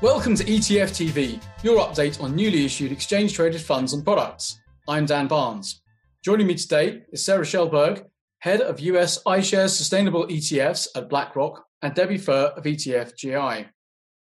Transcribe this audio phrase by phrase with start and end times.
[0.00, 4.60] Welcome to ETF TV, your update on newly issued exchange traded funds and products.
[4.86, 5.82] I'm Dan Barnes.
[6.24, 8.04] Joining me today is Sarah Kjellberg,
[8.38, 13.68] head of US iShares Sustainable ETFs at BlackRock, and Debbie Fuhr of ETF GI.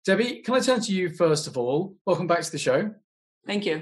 [0.05, 1.95] Debbie, can I turn to you first of all?
[2.05, 2.93] Welcome back to the show.
[3.47, 3.81] Thank you.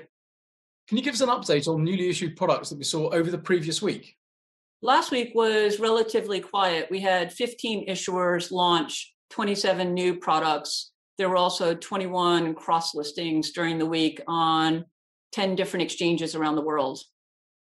[0.87, 3.39] Can you give us an update on newly issued products that we saw over the
[3.39, 4.15] previous week?
[4.83, 6.87] Last week was relatively quiet.
[6.91, 13.77] We had 15 issuers launch 27 new products there were also 21 cross listings during
[13.77, 14.85] the week on
[15.33, 16.97] 10 different exchanges around the world.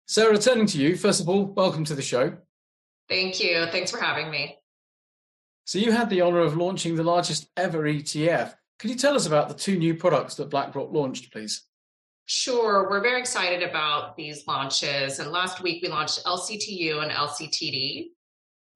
[0.08, 2.36] Sarah, turning to you, first of all, welcome to the show.
[3.08, 3.68] Thank you.
[3.68, 4.58] Thanks for having me.
[5.66, 8.56] So, you had the honor of launching the largest ever ETF.
[8.80, 11.64] Could you tell us about the two new products that BlackRock launched, please?
[12.26, 12.90] Sure.
[12.90, 15.20] We're very excited about these launches.
[15.20, 18.08] And last week we launched LCTU and LCTD.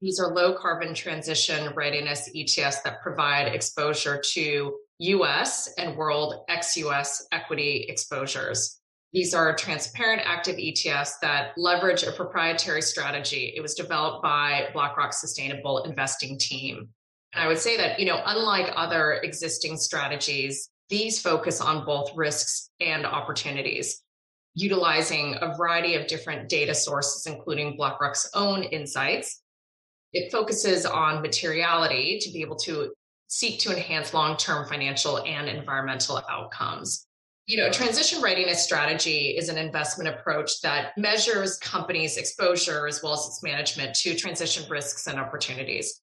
[0.00, 6.74] These are low carbon transition readiness ETFs that provide exposure to US and world ex
[6.78, 8.80] US equity exposures.
[9.12, 13.52] These are transparent active ETFs that leverage a proprietary strategy.
[13.54, 16.88] It was developed by BlackRock's sustainable investing team.
[17.34, 22.16] And I would say that, you know, unlike other existing strategies, these focus on both
[22.16, 24.02] risks and opportunities,
[24.54, 29.42] utilizing a variety of different data sources, including BlackRock's own insights
[30.12, 32.92] it focuses on materiality to be able to
[33.28, 37.06] seek to enhance long term financial and environmental outcomes.
[37.46, 43.14] You know, transition readiness strategy is an investment approach that measures companies' exposure as well
[43.14, 46.00] as its management to transition risks and opportunities.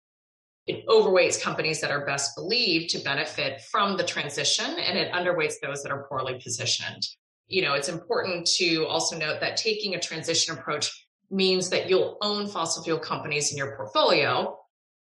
[0.66, 5.56] It overweights companies that are best believed to benefit from the transition and it underweights
[5.62, 7.08] those that are poorly positioned.
[7.48, 12.17] You know, it's important to also note that taking a transition approach means that you'll
[12.22, 14.58] own fossil fuel companies in your portfolio.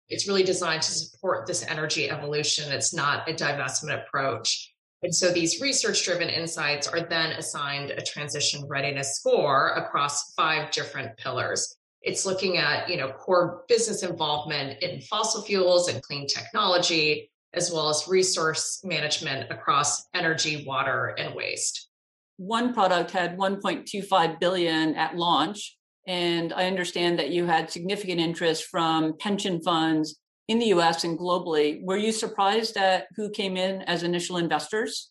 [0.08, 2.72] It's really designed to support this energy evolution.
[2.72, 4.74] It's not a divestment approach.
[5.02, 10.70] And so these research driven insights are then assigned a transition readiness score across five
[10.72, 11.76] different pillars.
[12.02, 17.70] It's looking at, you know, core business involvement in fossil fuels and clean technology, as
[17.72, 21.88] well as resource management across energy, water, and waste.
[22.36, 25.76] One product had 1.25 billion at launch,
[26.06, 30.18] and I understand that you had significant interest from pension funds
[30.48, 31.80] in the US and globally.
[31.84, 35.10] Were you surprised at who came in as initial investors?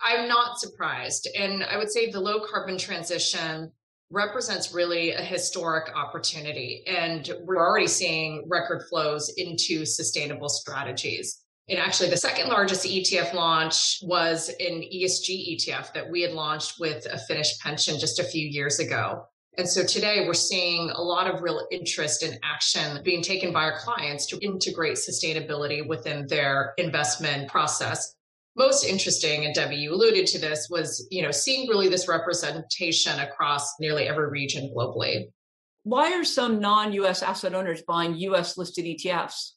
[0.00, 1.28] I'm not surprised.
[1.38, 3.70] And I would say the low carbon transition
[4.10, 6.84] represents really a historic opportunity.
[6.86, 11.44] And we're already seeing record flows into sustainable strategies.
[11.68, 16.74] And actually, the second largest ETF launch was an ESG ETF that we had launched
[16.78, 19.26] with a Finnish pension just a few years ago.
[19.56, 23.62] And so today we're seeing a lot of real interest and action being taken by
[23.62, 28.16] our clients to integrate sustainability within their investment process.
[28.56, 33.20] Most interesting, and Debbie, you alluded to this, was, you know, seeing really this representation
[33.20, 35.26] across nearly every region globally.
[35.84, 39.52] Why are some non-US asset owners buying US listed ETFs?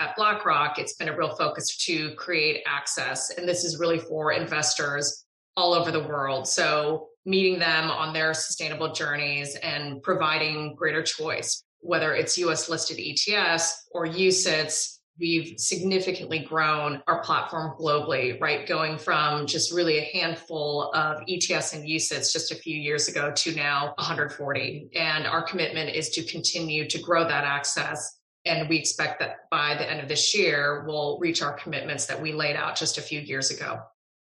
[0.00, 3.30] At BlackRock, it's been a real focus to create access.
[3.30, 5.24] And this is really for investors
[5.56, 6.48] all over the world.
[6.48, 12.98] So meeting them on their sustainable journeys and providing greater choice, whether it's US listed
[12.98, 15.00] ETFs or UCITS.
[15.18, 18.66] We've significantly grown our platform globally, right?
[18.68, 23.32] Going from just really a handful of ETFs and UCITS just a few years ago
[23.34, 24.90] to now 140.
[24.94, 28.18] And our commitment is to continue to grow that access.
[28.44, 32.20] And we expect that by the end of this year, we'll reach our commitments that
[32.20, 33.80] we laid out just a few years ago.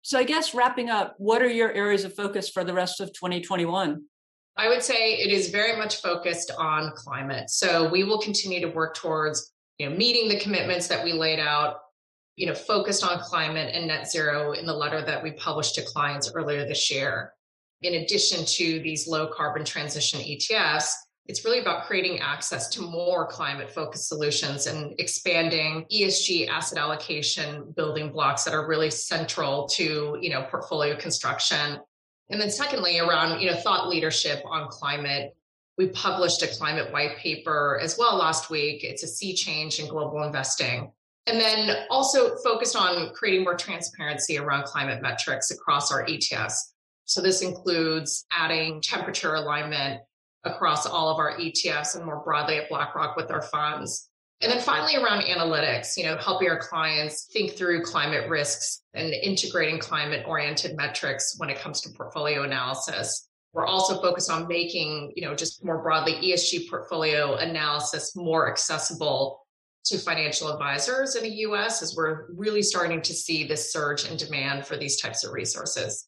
[0.08, 3.12] So I guess wrapping up, what are your areas of focus for the rest of
[3.12, 4.06] 2021?
[4.56, 7.50] I would say it is very much focused on climate.
[7.50, 11.42] So we will continue to work towards, you know, meeting the commitments that we laid
[11.42, 11.80] out,
[12.38, 15.82] you know, focused on climate and net zero in the letter that we published to
[15.82, 17.34] clients earlier this year.
[17.82, 20.90] In addition to these low carbon transition ETFs,
[21.28, 27.74] it's really about creating access to more climate focused solutions and expanding ESG asset allocation
[27.76, 31.80] building blocks that are really central to, you know, portfolio construction.
[32.30, 35.36] And then secondly, around, you know, thought leadership on climate.
[35.78, 38.84] We published a climate white paper as well last week.
[38.84, 40.92] It's a sea change in global investing.
[41.28, 46.74] And then also focused on creating more transparency around climate metrics across our ETS.
[47.04, 50.02] So this includes adding temperature alignment
[50.44, 54.10] across all of our ETFs and more broadly at BlackRock with our funds.
[54.42, 59.12] And then finally, around analytics, you know, helping our clients think through climate risks and
[59.12, 63.30] integrating climate oriented metrics when it comes to portfolio analysis.
[63.54, 69.42] We're also focused on making, you know, just more broadly ESG portfolio analysis more accessible
[69.86, 74.18] to financial advisors in the US as we're really starting to see this surge in
[74.18, 76.08] demand for these types of resources.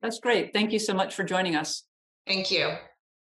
[0.00, 0.52] That's great.
[0.52, 1.84] Thank you so much for joining us.
[2.26, 2.70] Thank you.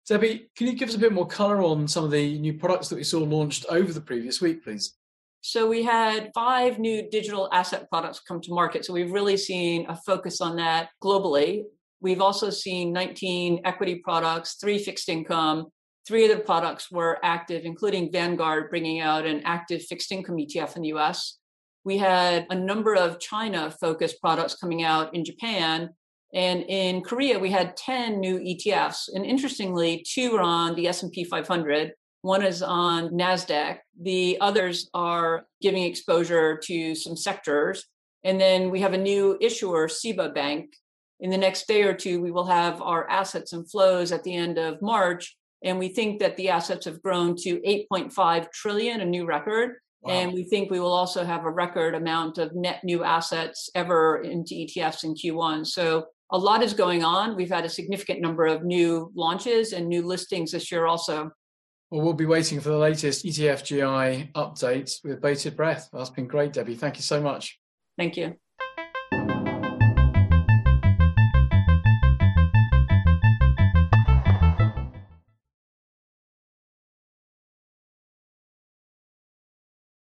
[0.10, 2.88] Debbie, can you give us a bit more color on some of the new products
[2.88, 4.96] that we saw launched over the previous week, please?
[5.42, 8.84] So we had five new digital asset products come to market.
[8.84, 11.62] So we've really seen a focus on that globally.
[12.02, 15.68] We've also seen 19 equity products, three fixed income.
[16.08, 20.76] Three of the products were active, including Vanguard bringing out an active fixed income ETF
[20.76, 21.38] in the US.
[21.84, 25.92] We had a number of China focused products coming out in Japan
[26.34, 29.10] and in Korea, we had 10 new ETFs.
[29.14, 31.94] And interestingly, two are on the S&P 500.
[32.22, 33.78] One is on NASDAQ.
[34.02, 37.86] The others are giving exposure to some sectors.
[38.24, 40.74] And then we have a new issuer, SIBA Bank.
[41.22, 44.36] In the next day or two, we will have our assets and flows at the
[44.36, 45.36] end of March.
[45.64, 49.78] And we think that the assets have grown to 8.5 trillion, a new record.
[50.02, 50.14] Wow.
[50.14, 54.22] And we think we will also have a record amount of net new assets ever
[54.22, 55.68] into ETFs in Q1.
[55.68, 57.36] So a lot is going on.
[57.36, 61.32] We've had a significant number of new launches and new listings this year also.
[61.90, 65.90] Well, we'll be waiting for the latest ETF GI updates with bated breath.
[65.92, 66.76] That's been great, Debbie.
[66.76, 67.60] Thank you so much.
[67.98, 68.36] Thank you.